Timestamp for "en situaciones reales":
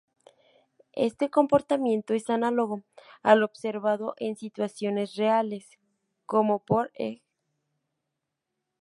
4.17-5.69